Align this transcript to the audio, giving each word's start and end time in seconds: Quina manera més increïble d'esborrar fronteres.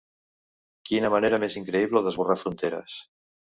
Quina 0.91 1.11
manera 1.17 1.41
més 1.45 1.59
increïble 1.63 2.05
d'esborrar 2.09 2.41
fronteres. 2.47 3.01